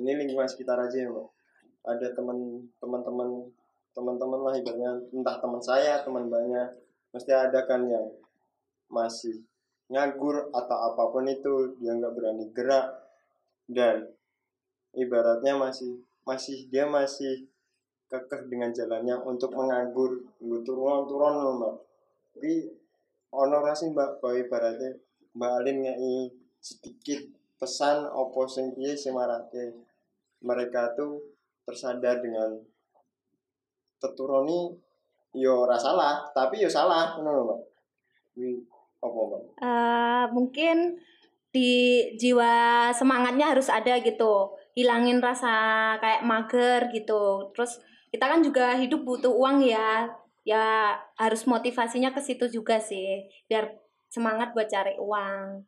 ini 0.00 0.10
lingkungan 0.16 0.48
sekitar 0.48 0.80
aja 0.80 0.96
ya 0.96 1.08
mbak. 1.12 1.28
Ada 1.84 2.12
teman 2.16 2.64
teman 2.80 3.00
teman 3.04 3.28
teman-teman 3.92 4.40
lah 4.40 4.54
ibaratnya. 4.56 4.92
Entah 5.12 5.36
teman 5.38 5.60
saya 5.60 6.00
teman 6.00 6.32
mbaknya. 6.32 6.72
Mesti 7.12 7.32
ada 7.34 7.66
kan 7.66 7.84
yang 7.90 8.06
masih 8.90 9.44
nganggur 9.90 10.50
atau 10.54 10.78
apa 10.94 11.02
pun 11.10 11.26
itu 11.26 11.76
dia 11.82 11.92
nggak 11.92 12.14
berani 12.14 12.44
gerak. 12.54 12.86
Dan 13.68 14.08
ibaratnya 14.96 15.58
masih 15.58 16.00
masih 16.24 16.70
dia 16.70 16.86
masih 16.88 17.46
kekeh 18.10 18.48
dengan 18.48 18.72
jalannya 18.72 19.20
untuk 19.22 19.52
menganggur. 19.52 20.24
Turun 20.40 21.04
turun 21.04 21.34
mbak. 21.60 21.74
Tapi 22.34 22.79
honorasi 23.30 23.94
mbak 23.94 24.18
bahwa 24.18 24.36
ibaratnya 24.38 24.90
Mbak 25.30 25.52
Alin 25.62 25.76
ngei 25.86 26.14
sedikit 26.58 27.22
pesan 27.54 28.02
opo 28.10 28.50
sing 28.50 28.74
piye 28.74 28.98
semarake 28.98 29.70
mereka 30.42 30.90
tuh 30.98 31.22
tersadar 31.62 32.18
dengan 32.18 32.58
teturoni 34.02 34.74
yo 35.38 35.62
ora 35.68 35.78
salah 35.78 36.26
tapi 36.34 36.58
yo 36.58 36.66
salah 36.66 37.14
ngono 37.14 37.30
lho 37.30 37.42
Mbak. 37.46 37.60
Opo 39.00 39.20
Mbak? 39.30 39.42
Uh, 39.62 40.24
mungkin 40.34 40.98
di 41.50 42.06
jiwa 42.18 42.90
semangatnya 42.94 43.54
harus 43.54 43.70
ada 43.70 43.98
gitu 44.02 44.54
hilangin 44.74 45.18
rasa 45.18 45.94
kayak 45.98 46.22
mager 46.22 46.80
gitu 46.94 47.50
terus 47.54 47.82
kita 48.10 48.26
kan 48.26 48.42
juga 48.42 48.78
hidup 48.78 49.02
butuh 49.02 49.30
uang 49.30 49.62
ya 49.66 50.06
ya 50.50 50.98
harus 51.14 51.46
motivasinya 51.46 52.10
ke 52.10 52.18
situ 52.18 52.50
juga 52.50 52.82
sih 52.82 53.22
biar 53.46 53.70
semangat 54.10 54.50
buat 54.50 54.66
cari 54.66 54.98
uang. 54.98 55.62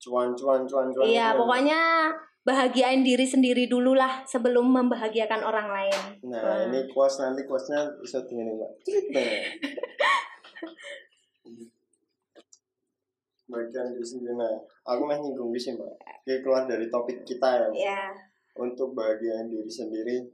Cuan 0.00 0.32
cuan 0.32 0.64
cuan 0.64 0.88
cuan 0.88 1.04
iya 1.04 1.36
pokoknya 1.36 2.08
bahagiain 2.40 3.04
diri 3.04 3.28
sendiri 3.28 3.68
dulu 3.68 3.92
lah 3.92 4.24
sebelum 4.24 4.72
membahagiakan 4.72 5.44
orang 5.44 5.68
lain. 5.68 6.00
Nah 6.32 6.40
hmm. 6.40 6.72
ini 6.72 6.88
kuas 6.88 7.20
nanti 7.20 7.44
kuasnya 7.44 7.84
bisa 8.00 8.24
tinggal 8.24 8.56
mbak. 8.56 8.72
Bagian 13.52 13.92
diri 13.92 14.06
sendiri. 14.06 14.32
Nah 14.32 14.56
aku 14.88 15.04
masih 15.04 15.28
nyinggung 15.28 15.52
sini 15.60 15.76
mbak. 15.76 15.92
Oke, 16.24 16.40
keluar 16.40 16.64
dari 16.64 16.88
topik 16.88 17.20
kita 17.28 17.68
ya. 17.68 17.92
Yeah. 17.92 18.08
untuk 18.56 18.96
bagian 18.96 19.52
diri 19.52 19.68
sendiri 19.68 20.24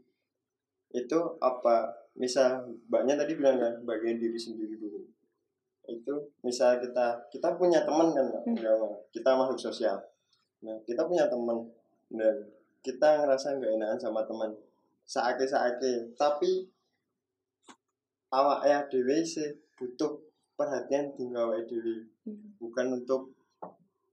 itu 0.95 1.19
apa 1.43 2.02
misal 2.13 2.69
mbaknya 2.89 3.17
tadi 3.17 3.33
bilang 3.37 3.57
kan 3.57 3.75
bagian 3.85 4.21
diri 4.21 4.37
sendiri 4.37 4.77
dulu. 4.77 5.01
Itu 5.89 6.33
misal 6.45 6.79
kita 6.79 7.29
kita 7.33 7.57
punya 7.57 7.83
teman 7.83 8.13
kan 8.13 8.27
hmm. 8.29 9.11
kita 9.13 9.31
makhluk 9.33 9.61
sosial. 9.61 9.97
Nah 10.63 10.77
kita 10.85 11.09
punya 11.09 11.27
teman 11.27 11.67
dan 12.13 12.37
kita 12.85 13.25
ngerasa 13.25 13.57
nggak 13.59 13.73
enakan 13.81 14.01
sama 14.01 14.21
teman. 14.29 14.51
Saake 15.03 15.49
saake 15.49 16.15
tapi 16.15 16.69
awak 18.31 18.65
ya 18.65 18.79
dewi 18.87 19.27
sih 19.27 19.51
butuh 19.77 20.21
perhatian 20.55 21.13
tinggal 21.19 21.51
awak 21.51 21.67
dewi 21.67 22.07
hmm. 22.29 22.61
bukan 22.61 23.03
untuk 23.03 23.33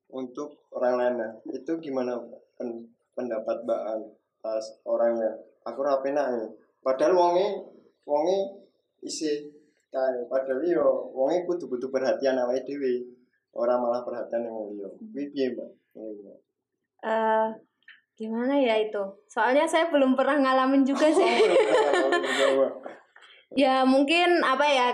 untuk 0.09 0.65
orang 0.73 0.95
lain 0.97 1.15
nah. 1.19 1.31
Itu 1.51 1.77
gimana 1.77 2.17
pen, 2.57 2.89
pendapat 3.13 3.67
mbak 3.67 4.15
pas 4.39 4.63
orangnya 4.87 5.35
aku 5.67 5.83
rapena 5.83 6.31
nih 6.31 6.47
padahal 6.79 7.11
wongi 7.11 7.47
wongi 8.09 8.65
isi 9.05 9.53
kae. 9.93 10.25
Padahal 10.25 10.65
yo 10.65 11.13
wong 11.13 11.29
iku 11.29 11.53
kudu-kudu 11.53 11.93
perhatian 11.93 12.41
awake 12.41 12.65
dhewe. 12.65 13.05
Ora 13.53 13.77
malah 13.77 14.01
perhatian 14.05 14.45
yang 14.45 14.57
liya 14.73 14.87
kuwi 14.97 15.29
piye 15.33 15.53
mbak? 15.53 15.69
Uh, 17.01 17.49
gimana 18.13 18.57
ya 18.57 18.77
itu? 18.77 19.01
Soalnya 19.25 19.65
saya 19.65 19.89
belum 19.89 20.13
pernah 20.13 20.37
ngalamin 20.37 20.85
juga 20.85 21.09
sih. 21.09 21.25
oh, 22.53 22.69
ya 23.61 23.81
mungkin 23.85 24.45
apa 24.45 24.65
ya 24.69 24.87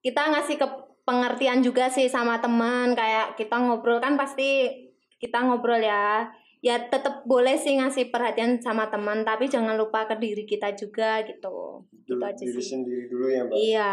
kita 0.00 0.32
ngasih 0.32 0.56
ke 0.56 0.66
pengertian 1.04 1.60
juga 1.60 1.92
sih 1.92 2.08
sama 2.08 2.40
teman. 2.40 2.96
Kayak 2.96 3.36
kita 3.36 3.60
ngobrol 3.60 4.00
kan 4.00 4.16
pasti 4.16 4.72
kita 5.20 5.44
ngobrol 5.44 5.82
ya 5.82 6.32
ya 6.58 6.74
tetap 6.90 7.22
boleh 7.22 7.54
sih 7.54 7.78
ngasih 7.78 8.10
perhatian 8.10 8.58
sama 8.58 8.90
teman 8.90 9.22
tapi 9.22 9.46
jangan 9.46 9.78
lupa 9.78 10.10
ke 10.10 10.18
diri 10.18 10.42
kita 10.42 10.74
juga 10.74 11.22
gitu. 11.22 11.86
Dulu, 11.86 12.18
gitu 12.18 12.24
aja 12.26 12.42
diri 12.42 12.62
sih. 12.62 12.70
sendiri 12.74 13.04
dulu 13.06 13.26
ya 13.30 13.42
mbak. 13.46 13.54
Iya 13.54 13.92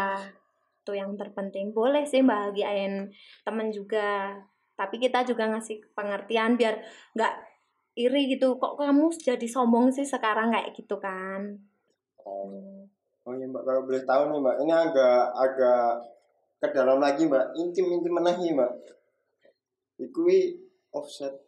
itu 0.82 0.92
yang 0.94 1.12
terpenting. 1.14 1.70
Boleh 1.70 2.02
sih 2.06 2.22
bahagiain 2.26 3.10
temen 3.46 3.68
juga 3.70 4.34
tapi 4.76 5.00
kita 5.00 5.24
juga 5.24 5.48
ngasih 5.48 5.82
pengertian 5.96 6.58
biar 6.58 6.82
nggak 7.14 7.34
iri 7.96 8.34
gitu. 8.34 8.58
Kok 8.58 8.76
kamu 8.76 9.14
jadi 9.14 9.46
sombong 9.46 9.94
sih 9.94 10.04
sekarang 10.04 10.50
kayak 10.50 10.74
gitu 10.74 10.98
kan? 10.98 11.54
Oh. 12.26 12.86
Oh 13.26 13.34
ya 13.34 13.46
mbak. 13.46 13.62
Kalau 13.62 13.82
boleh 13.86 14.02
tahu 14.06 14.22
nih 14.30 14.38
mbak 14.42 14.56
ini 14.62 14.72
agak 14.74 15.22
agak 15.34 15.90
ke 16.62 16.66
dalam 16.74 16.98
lagi 16.98 17.26
mbak. 17.30 17.54
Intim 17.58 17.86
intim 17.94 18.12
mana 18.14 18.34
nih 18.34 18.54
mbak. 18.54 18.72
Ikui 20.02 20.60
offset 20.90 21.45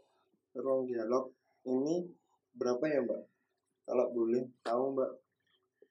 ruang 0.58 0.84
dialog 0.84 1.30
ini 1.64 2.06
berapa 2.54 2.82
ya 2.84 3.00
mbak 3.02 3.22
kalau 3.86 4.06
boleh 4.10 4.42
tahu 4.66 4.98
mbak 4.98 5.10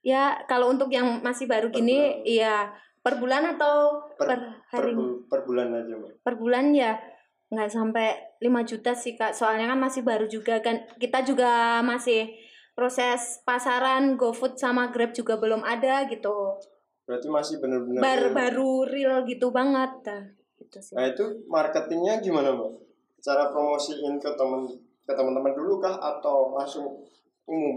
ya 0.03 0.37
kalau 0.45 0.69
untuk 0.71 0.91
yang 0.91 1.23
masih 1.23 1.47
baru 1.47 1.71
gini 1.71 2.23
iya 2.27 2.71
per 3.01 3.17
bulan 3.17 3.55
atau 3.55 4.03
per, 4.19 4.27
per 4.27 4.39
hari 4.69 4.91
per, 4.93 5.07
per 5.31 5.41
bulan 5.47 5.67
aja 5.71 5.93
mbak 5.95 6.11
per 6.21 6.35
bulan 6.35 6.75
ya 6.75 6.99
nggak 7.47 7.71
sampai 7.71 8.35
5 8.43 8.69
juta 8.69 8.91
sih 8.91 9.15
kak 9.15 9.31
soalnya 9.31 9.71
kan 9.71 9.79
masih 9.79 10.03
baru 10.03 10.27
juga 10.27 10.59
kan 10.59 10.83
kita 10.99 11.23
juga 11.23 11.79
masih 11.79 12.35
proses 12.77 13.41
pasaran 13.41 14.13
GoFood 14.13 14.61
sama 14.61 14.93
Grab 14.93 15.09
juga 15.09 15.41
belum 15.41 15.65
ada 15.65 16.05
gitu. 16.05 16.61
Berarti 17.09 17.25
masih 17.25 17.57
benar-benar 17.57 18.05
Bar 18.05 18.21
real. 18.21 18.33
baru 18.37 18.71
real 18.85 19.17
gitu 19.25 19.49
banget. 19.49 19.89
Nah, 20.05 20.23
gitu 20.61 20.77
sih. 20.77 20.93
Nah 20.93 21.09
itu 21.09 21.25
marketingnya 21.49 22.21
gimana 22.21 22.53
mbak? 22.53 22.86
Cara 23.21 23.49
promosiin 23.51 24.21
ke 24.21 24.29
temen 24.37 24.67
ke 25.07 25.13
teman-teman 25.15 25.55
dulu 25.55 25.79
kah 25.79 25.95
atau 25.97 26.53
langsung 26.55 27.03
umum? 27.47 27.75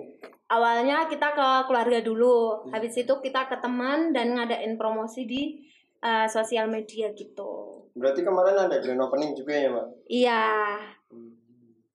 Awalnya 0.50 1.06
kita 1.06 1.30
ke 1.30 1.48
keluarga 1.70 2.02
dulu, 2.02 2.66
habis 2.74 2.98
itu 2.98 3.14
kita 3.22 3.46
ke 3.46 3.56
teman 3.62 4.10
dan 4.10 4.34
ngadain 4.34 4.74
promosi 4.74 5.22
di 5.22 5.62
eh, 6.02 6.26
sosial 6.26 6.66
media 6.66 7.14
gitu. 7.14 7.86
Berarti 7.94 8.26
kemarin 8.26 8.58
ada 8.66 8.76
grand 8.82 8.98
opening 8.98 9.34
juga 9.38 9.54
ya 9.54 9.68
mbak? 9.70 9.86
Iya, 10.10 10.42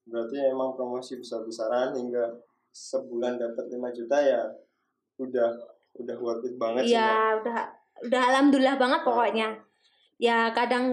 Berarti 0.05 0.37
emang 0.37 0.77
promosi 0.77 1.17
besar-besaran 1.17 1.97
hingga 1.97 2.29
sebulan 2.71 3.39
dapat 3.41 3.65
5 3.71 3.97
juta 3.97 4.17
ya 4.21 4.41
udah 5.17 5.49
udah 5.95 6.17
worth 6.19 6.43
it 6.43 6.55
banget 6.59 6.83
sih 6.85 6.91
mbak. 6.91 6.99
iya 6.99 7.11
udah 7.39 7.59
udah 8.07 8.21
alhamdulillah 8.31 8.75
banget 8.79 9.01
pokoknya. 9.03 9.49
Ya 10.15 10.47
kadang 10.55 10.87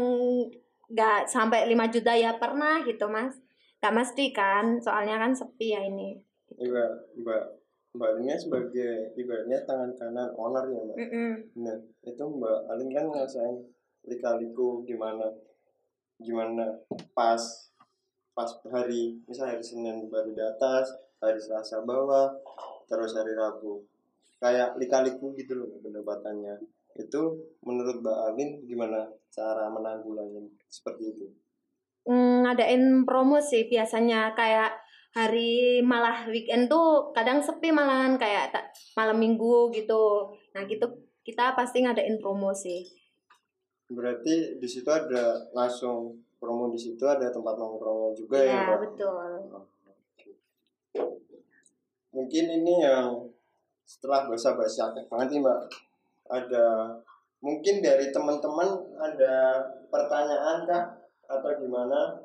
nggak 0.93 1.25
sampai 1.25 1.67
5 1.73 1.95
juta 1.95 2.13
ya 2.13 2.37
pernah 2.37 2.85
gitu 2.85 3.09
mas. 3.09 3.41
Gak 3.83 3.99
mesti 3.99 4.31
kan, 4.31 4.79
soalnya 4.79 5.19
kan 5.19 5.35
sepi 5.35 5.75
ya 5.75 5.83
ini. 5.83 6.15
Iya 6.55 6.87
mbak 7.19 7.43
mbak 7.99 8.11
ini 8.23 8.37
sebagai 8.39 9.11
ibaratnya 9.19 9.59
tangan 9.67 9.91
kanan 9.99 10.31
owner 10.39 10.65
ya 10.71 10.81
mbak. 10.87 10.97
Mm-mm. 11.03 11.33
Nah 11.67 11.77
itu 12.07 12.23
mbak 12.23 12.59
Alin 12.71 12.95
kan 12.95 13.11
ngerasain 13.11 13.57
lika-liku 14.07 14.87
gimana 14.87 15.27
gimana 16.23 16.79
pas 17.15 17.43
pas 18.33 18.51
hari 18.71 19.19
misalnya 19.27 19.59
hari 19.59 19.65
Senin 19.67 20.07
baru 20.07 20.31
di 20.31 20.43
atas 20.43 20.95
hari 21.19 21.39
Selasa 21.39 21.83
bawah 21.83 22.31
terus 22.87 23.15
hari 23.15 23.35
Rabu 23.35 23.83
kayak 24.43 24.75
lika-liku 24.81 25.31
gitu 25.39 25.53
loh 25.55 25.69
pendapatannya. 25.79 26.55
Itu 26.99 27.21
menurut 27.63 28.03
Mbak 28.03 28.19
Alin 28.27 28.51
gimana 28.67 29.01
cara 29.31 29.71
menanggulangi 29.71 30.43
seperti 30.69 31.05
itu. 31.15 31.27
Mm, 32.05 32.37
ngadain 32.45 32.85
promo 33.09 33.39
sih 33.41 33.71
biasanya. 33.71 34.35
Kayak 34.35 34.75
hari 35.15 35.81
malah 35.85 36.27
weekend 36.27 36.67
tuh 36.67 37.15
kadang 37.17 37.39
sepi 37.39 37.69
malahan 37.71 38.19
kayak 38.19 38.51
ta- 38.53 38.69
malam 38.99 39.17
minggu 39.17 39.71
gitu. 39.73 40.05
Nah 40.53 40.67
gitu. 40.67 40.87
Kita 41.23 41.55
pasti 41.55 41.87
ngadain 41.87 42.19
promo 42.19 42.51
sih. 42.53 42.83
berarti 43.93 44.57
di 44.57 44.65
situ 44.65 44.89
ada 44.89 45.53
langsung 45.53 46.17
promo 46.41 46.73
di 46.73 46.81
situ 46.81 47.05
ada 47.05 47.29
tempat 47.29 47.61
nongkrong 47.61 48.17
juga 48.17 48.41
ya 48.41 48.73
Iya 48.73 48.81
betul. 48.81 49.53
mungkin 52.09 52.45
ini 52.57 52.75
yang 52.81 53.32
setelah 53.93 54.25
bahasa-bahasa 54.25 54.89
akeh 54.89 55.05
banget 55.13 55.37
nih 55.37 55.41
mbak. 55.45 55.61
Ada 56.33 56.97
mungkin 57.45 57.85
dari 57.85 58.09
teman-teman 58.09 58.73
ada 58.97 59.61
pertanyaan 59.93 60.65
kah? 60.65 60.97
Atau 61.29 61.53
gimana? 61.61 62.17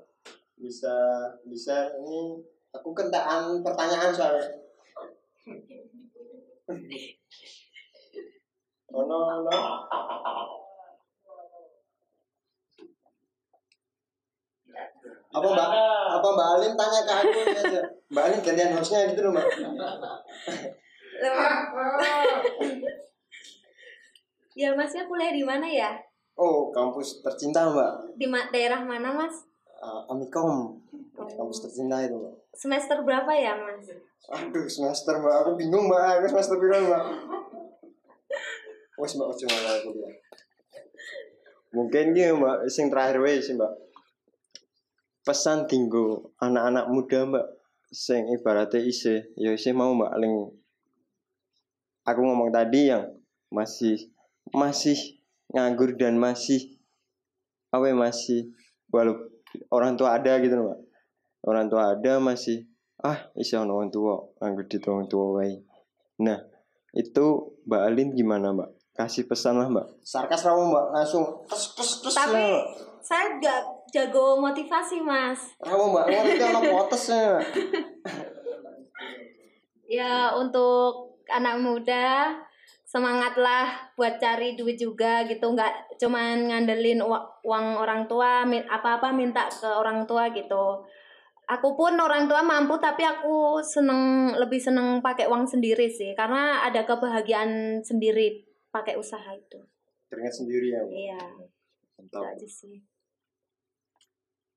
Bisa 0.55 0.95
bisa. 1.43 1.91
Ini 1.91 2.39
aku 2.71 2.95
kentaan 2.95 3.59
pertanyaan 3.59 4.15
soalnya. 4.15 4.47
Oh 8.87 9.03
no 9.03 9.43
no 9.43 9.51
apa 15.27 15.47
mbak? 15.51 15.69
Apa 16.17 16.27
mbak 16.31 16.47
Alim 16.57 16.73
tanya 16.79 17.01
ke 17.03 17.13
aku 17.13 17.39
aja? 17.43 17.81
Mbak 18.07 18.23
Alim 18.23 18.39
gantian 18.39 18.71
hostnya 18.73 19.11
gitu 19.11 19.27
loh 19.27 19.35
mbak 19.35 19.47
ya 24.57 24.73
masnya 24.73 25.05
kuliah 25.05 25.33
di 25.33 25.43
mana 25.45 25.69
ya? 25.69 25.93
Oh, 26.37 26.69
kampus 26.69 27.25
tercinta, 27.25 27.65
Mbak. 27.73 28.13
Di 28.13 28.29
ma- 28.29 28.45
daerah 28.53 28.85
mana 28.85 29.09
mas? 29.09 29.41
Uh, 29.81 30.05
Amikom. 30.13 30.77
Kampus 31.17 31.65
tercinta 31.65 31.97
itu, 32.05 32.13
Mbak. 32.13 32.33
Semester 32.53 33.01
berapa 33.01 33.33
ya 33.33 33.57
mas? 33.57 33.89
Aduh, 34.29 34.69
semester, 34.69 35.17
Mbak. 35.17 35.33
Aku 35.41 35.51
bingung, 35.57 35.89
Mbak. 35.89 36.21
Aku 36.21 36.25
semester 36.29 36.61
berapa, 36.61 36.85
Mbak? 36.85 37.03
Wes, 39.01 39.17
Mbak, 39.17 39.27
ojo 39.33 39.45
ngalah 39.49 39.73
aku 39.81 39.89
dia. 39.97 40.09
Mungkin 41.73 42.13
gitu, 42.13 42.37
Mbak. 42.37 42.69
Sing 42.69 42.93
terakhir 42.93 43.17
wae 43.17 43.41
sih, 43.41 43.57
Mbak. 43.57 43.73
Pesan 45.25 45.65
tinggu 45.65 46.21
anak-anak 46.37 46.85
muda, 46.93 47.25
Mbak. 47.25 47.45
Sing 47.89 48.29
ibaratnya 48.29 48.85
isi, 48.85 49.25
ya 49.33 49.57
isi 49.57 49.73
mau, 49.73 49.89
Mbak. 49.97 50.13
Ling 50.21 50.53
aku 52.07 52.23
ngomong 52.23 52.49
tadi 52.55 52.87
yang 52.87 53.03
masih 53.51 54.07
masih 54.55 55.19
nganggur 55.51 55.99
dan 55.99 56.15
masih 56.15 56.79
apa 57.67 57.91
ya, 57.91 57.95
masih 57.99 58.55
walau 58.87 59.27
orang 59.67 59.99
tua 59.99 60.15
ada 60.15 60.39
gitu 60.39 60.55
loh, 60.55 60.71
Mbak. 60.71 60.79
Orang 61.43 61.65
tua 61.67 61.95
ada 61.95 62.23
masih 62.23 62.63
ah 63.03 63.27
iso 63.35 63.59
ono 63.59 63.77
wong 63.77 63.91
tua 63.91 64.15
nganggur 64.39 64.65
di 64.71 64.77
wong 64.79 65.11
tua 65.11 65.25
wae. 65.35 65.59
Nah, 66.23 66.39
itu 66.95 67.25
Mbak 67.67 67.81
Alin 67.83 68.09
gimana, 68.15 68.55
Mbak? 68.55 68.95
Kasih 68.97 69.29
pesan 69.29 69.61
lah, 69.61 69.69
Mbak. 69.69 70.01
Sarkas 70.01 70.41
rawo, 70.47 70.73
Mbak. 70.73 70.85
Langsung 70.95 71.23
tes 71.45 71.63
tes 71.75 71.91
tes. 72.01 72.15
Tapi 72.15 72.33
Mbak. 72.33 72.63
saya 73.05 73.25
gak 73.37 73.61
jago 73.93 74.41
motivasi 74.41 75.03
mas. 75.05 75.53
rawo, 75.61 75.93
Mbak. 75.93 76.05
Ngerti 76.09 76.43
ono 76.49 76.61
potesnya. 76.71 77.19
Mbak. 77.37 77.45
Ya 79.87 80.35
untuk 80.35 81.16
anak 81.31 81.59
muda 81.59 82.35
semangatlah 82.87 83.91
buat 83.99 84.15
cari 84.15 84.55
duit 84.55 84.79
juga 84.79 85.27
gitu. 85.27 85.51
Nggak 85.51 85.99
cuman 85.99 86.47
ngandelin 86.47 87.03
ua- 87.03 87.27
uang 87.43 87.83
orang 87.83 88.07
tua 88.07 88.47
apa-apa 88.47 89.11
minta 89.11 89.51
ke 89.51 89.67
orang 89.67 90.07
tua 90.07 90.31
gitu. 90.31 90.81
Aku 91.47 91.79
pun 91.79 91.95
orang 91.95 92.27
tua 92.27 92.43
mampu 92.43 92.75
tapi 92.79 93.03
aku 93.07 93.59
seneng 93.63 94.35
lebih 94.35 94.59
seneng 94.59 94.99
pakai 95.03 95.27
uang 95.27 95.43
sendiri 95.47 95.87
sih. 95.91 96.15
Karena 96.15 96.63
ada 96.63 96.87
kebahagiaan 96.87 97.83
sendiri 97.83 98.47
pakai 98.71 98.95
usaha 98.95 99.31
itu. 99.35 99.59
Keringat 100.07 100.33
sendiri 100.39 100.71
ya, 100.71 100.81
iya. 100.87 101.23
Mantap. 101.99 102.35
aja 102.35 102.47
sih. 102.47 102.79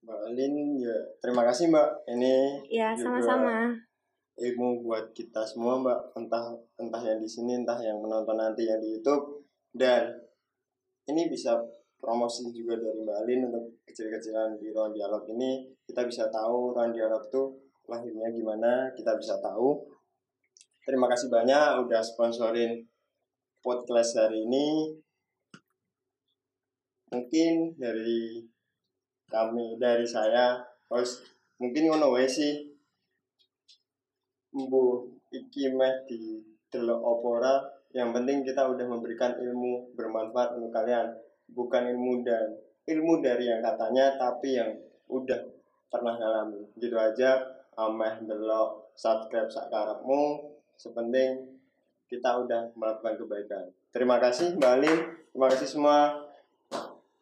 Mbak 0.00 0.18
Alin 0.32 0.54
ya 0.80 0.96
terima 1.20 1.42
kasih, 1.44 1.68
Mbak. 1.68 1.88
Ini 2.14 2.34
ya 2.72 2.94
sama-sama 2.94 3.74
ilmu 4.40 4.82
buat 4.88 5.12
kita 5.12 5.44
semua 5.44 5.76
mbak. 5.76 6.16
Entah 6.16 6.56
entah 6.80 7.02
yang 7.04 7.20
di 7.20 7.28
sini 7.28 7.60
entah 7.60 7.76
yang 7.84 8.00
menonton 8.00 8.40
nanti 8.40 8.64
yang 8.64 8.80
di 8.80 8.96
YouTube. 8.96 9.44
Dan 9.70 10.08
ini 11.06 11.28
bisa 11.28 11.60
promosi 12.00 12.48
juga 12.50 12.80
dari 12.80 13.04
Mbak 13.04 13.16
Alin 13.22 13.40
untuk 13.52 13.64
kecil-kecilan 13.84 14.56
di 14.56 14.72
ruang 14.72 14.96
dialog 14.96 15.22
ini. 15.28 15.68
Kita 15.84 16.08
bisa 16.08 16.26
tahu 16.32 16.72
ruang 16.72 16.96
dialog 16.96 17.28
tuh 17.28 17.60
lahirnya 17.86 18.32
gimana 18.32 18.88
kita 18.96 19.14
bisa 19.20 19.36
tahu. 19.44 19.84
Terima 20.86 21.06
kasih 21.12 21.28
banyak 21.28 21.86
udah 21.86 22.00
sponsorin 22.00 22.88
podcast 23.60 24.16
hari 24.16 24.48
ini. 24.48 24.96
Mungkin 27.12 27.76
dari 27.76 28.46
kami 29.30 29.78
dari 29.78 30.06
saya 30.06 30.58
terus 30.90 31.22
mungkin 31.62 31.86
ngono 31.86 32.18
sih 32.26 32.69
Mbu 34.50 34.84
iki 35.30 35.70
meh 35.74 36.06
di 36.10 36.42
delok 36.70 37.00
opora 37.02 37.80
yang 37.90 38.14
penting 38.14 38.46
kita 38.46 38.70
udah 38.70 38.86
memberikan 38.86 39.34
ilmu 39.34 39.94
bermanfaat 39.98 40.58
untuk 40.58 40.70
kalian. 40.70 41.10
Bukan 41.50 41.82
ilmu 41.90 42.22
dan 42.22 42.54
ilmu 42.86 43.18
dari 43.18 43.50
yang 43.50 43.58
katanya 43.58 44.14
tapi 44.14 44.54
yang 44.54 44.70
udah 45.10 45.42
pernah 45.90 46.14
ngalami. 46.14 46.70
Gitu 46.78 46.94
aja. 46.94 47.58
Ameh 47.74 48.22
delok 48.26 48.92
subscribe 48.94 49.48
sakarepmu 49.48 50.52
sepenting 50.76 51.60
kita 52.10 52.42
udah 52.42 52.74
melakukan 52.74 53.14
kebaikan. 53.16 53.64
Terima 53.94 54.18
kasih 54.18 54.58
Mbak 54.58 54.72
Alin 54.76 54.98
terima 55.30 55.48
kasih 55.50 55.68
semua. 55.70 55.98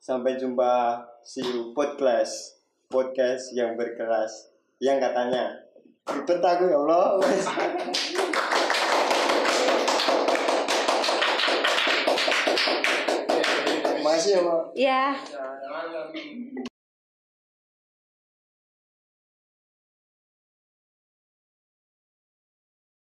Sampai 0.01 0.41
jumpa. 0.41 1.05
See 1.25 1.45
you. 1.45 1.77
Podcast. 1.77 2.65
Podcast 2.89 3.53
yang 3.53 3.77
berkelas. 3.77 4.49
Yang 4.81 4.99
katanya 5.05 5.68
Ribet 6.09 6.41
aku 6.41 6.65
ya 6.73 6.79
Allah. 6.81 7.05
Terima 13.85 14.11
kasih 14.17 14.31
ya, 14.33 14.41
Mbak. 14.41 14.63
ya 14.73 15.05
Jangan 15.19 16.68